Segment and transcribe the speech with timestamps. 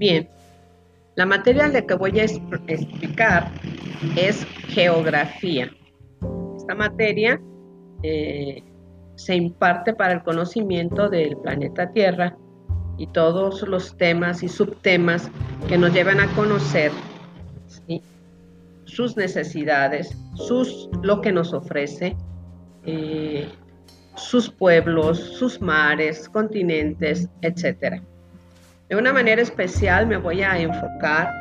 [0.00, 0.26] Bien,
[1.14, 3.50] la materia de la que voy a explicar
[4.16, 5.70] es geografía.
[6.56, 7.38] Esta materia
[8.02, 8.62] eh,
[9.16, 12.34] se imparte para el conocimiento del planeta Tierra
[12.96, 15.30] y todos los temas y subtemas
[15.68, 16.92] que nos llevan a conocer
[18.84, 22.16] sus necesidades, sus, lo que nos ofrece,
[22.86, 23.46] eh,
[24.16, 28.00] sus pueblos, sus mares, continentes, etc.
[28.90, 31.32] De una manera especial me voy a enfocar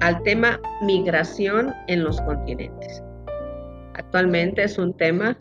[0.00, 3.02] al tema migración en los continentes.
[3.92, 5.38] Actualmente es un tema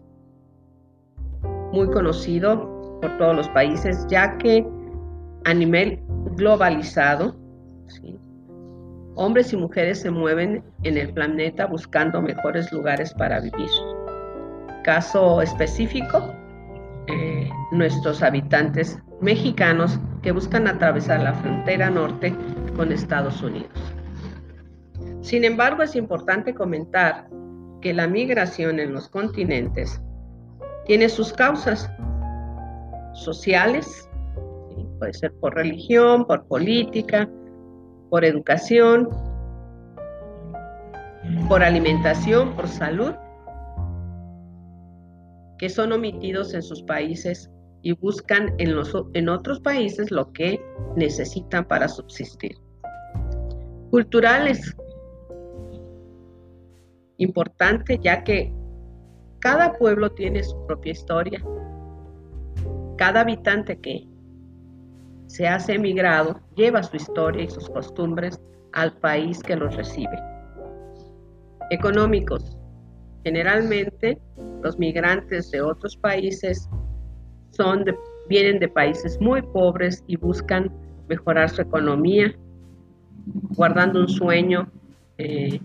[1.72, 4.68] muy conocido por todos los países, ya que
[5.46, 6.04] a nivel
[6.36, 7.34] globalizado,
[9.16, 13.70] hombres y mujeres se mueven en el planeta buscando mejores lugares para vivir.
[14.84, 16.34] Caso específico,
[17.08, 22.36] eh, nuestros habitantes mexicanos que buscan atravesar la frontera norte
[22.76, 23.70] con Estados Unidos.
[25.22, 27.28] Sin embargo, es importante comentar
[27.80, 30.02] que la migración en los continentes
[30.88, 31.92] tiene sus causas
[33.14, 34.10] sociales,
[34.98, 37.30] puede ser por religión, por política,
[38.10, 39.08] por educación,
[41.48, 43.14] por alimentación, por salud,
[45.60, 47.52] que son omitidos en sus países
[47.86, 50.60] y buscan en, los, en otros países lo que
[50.96, 52.58] necesitan para subsistir.
[53.92, 54.76] Culturales,
[57.18, 58.52] importante ya que
[59.38, 61.46] cada pueblo tiene su propia historia.
[62.98, 64.08] Cada habitante que
[65.28, 68.42] se hace emigrado lleva su historia y sus costumbres
[68.74, 70.20] al país que los recibe.
[71.70, 72.58] Económicos.
[73.24, 74.20] Generalmente
[74.64, 76.68] los migrantes de otros países
[78.28, 80.72] vienen de países muy pobres y buscan
[81.08, 82.34] mejorar su economía,
[83.56, 84.70] guardando un sueño
[85.18, 85.60] eh,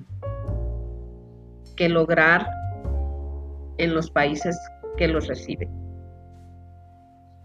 [1.77, 2.47] que lograr
[3.79, 4.59] en los países
[4.97, 5.71] que los reciben.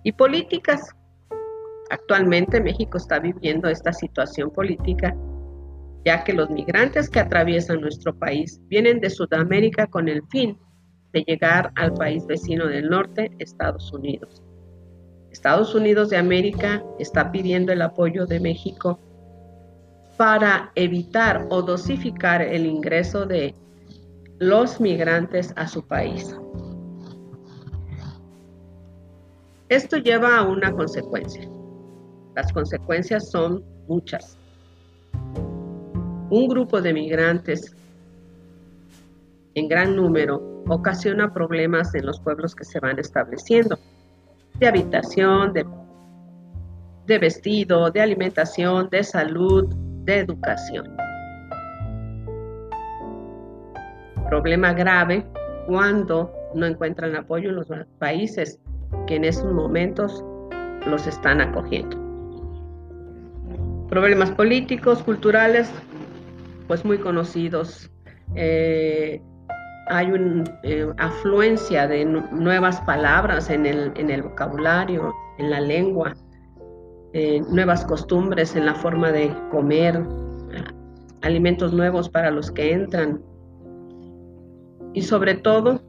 [0.03, 0.95] Y políticas.
[1.89, 5.15] Actualmente México está viviendo esta situación política
[6.05, 10.57] ya que los migrantes que atraviesan nuestro país vienen de Sudamérica con el fin
[11.11, 14.44] de llegar al país vecino del norte, Estados Unidos.
[15.35, 18.97] Estados Unidos de América está pidiendo el apoyo de México
[20.15, 23.53] para evitar o dosificar el ingreso de
[24.39, 26.33] los migrantes a su país.
[29.67, 31.45] Esto lleva a una consecuencia.
[32.33, 34.37] Las consecuencias son muchas.
[36.29, 37.75] Un grupo de migrantes
[39.53, 43.77] en gran número ocasiona problemas en los pueblos que se van estableciendo,
[44.59, 45.65] de habitación, de,
[47.05, 49.67] de vestido, de alimentación, de salud,
[50.05, 50.95] de educación.
[54.25, 55.25] problema grave
[55.67, 57.67] cuando no encuentran apoyo en los
[57.99, 58.59] países
[59.07, 60.23] que en esos momentos
[60.87, 61.97] los están acogiendo.
[63.89, 65.71] Problemas políticos, culturales,
[66.67, 67.89] pues muy conocidos.
[68.35, 69.21] Eh,
[69.87, 76.13] hay una eh, afluencia de nuevas palabras en el, vocabulario, en la lengua,
[77.13, 80.03] eh, nuevas costumbres en la forma de comer,
[81.21, 83.21] alimentos nuevos para los que entran,
[84.93, 85.81] y sobre todo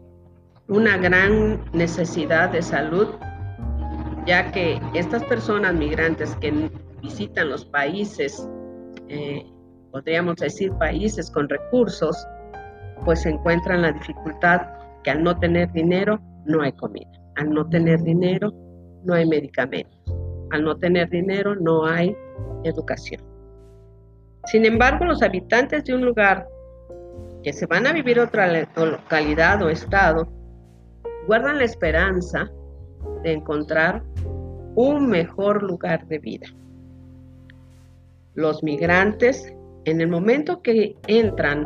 [0.68, 3.08] una gran necesidad de salud,
[4.26, 6.70] ya que estas personas migrantes que
[7.00, 8.48] visitan los países,
[9.08, 9.46] eh,
[9.92, 12.26] podríamos decir países con recursos,
[13.06, 14.62] pues se encuentran la dificultad
[15.04, 18.52] que al no tener dinero no hay comida, al no tener dinero
[19.04, 19.96] no hay medicamentos,
[20.50, 22.16] al no tener dinero no hay
[22.64, 23.22] educación.
[24.46, 26.48] Sin embargo, los habitantes de un lugar
[27.44, 30.26] que se van a vivir otra localidad o estado,
[31.28, 32.50] guardan la esperanza
[33.22, 34.02] de encontrar
[34.74, 36.48] un mejor lugar de vida.
[38.34, 39.54] Los migrantes,
[39.84, 41.64] en el momento que entran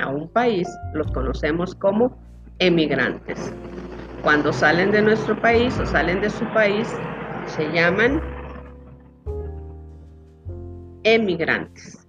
[0.00, 2.16] a un país, los conocemos como
[2.58, 3.52] emigrantes.
[4.22, 6.92] Cuando salen de nuestro país o salen de su país,
[7.46, 8.20] se llaman
[11.04, 12.06] emigrantes.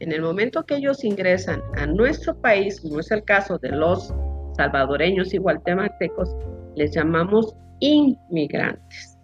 [0.00, 4.12] En el momento que ellos ingresan a nuestro país, como es el caso de los
[4.56, 6.36] salvadoreños y guatemaltecos,
[6.74, 9.16] les llamamos inmigrantes.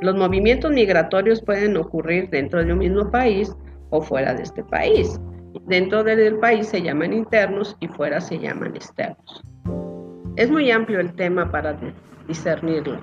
[0.00, 3.52] Los movimientos migratorios pueden ocurrir dentro de un mismo país
[3.90, 5.18] o fuera de este país.
[5.66, 9.42] Dentro del país se llaman internos y fuera se llaman externos.
[10.36, 11.78] Es muy amplio el tema para
[12.26, 13.02] discernirlo.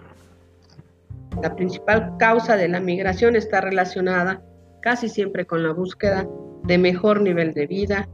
[1.42, 4.42] La principal causa de la migración está relacionada
[4.82, 6.28] casi siempre con la búsqueda
[6.64, 8.08] de mejor nivel de vida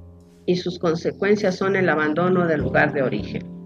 [0.46, 3.61] y sus consecuencias son el abandono del lugar de origen.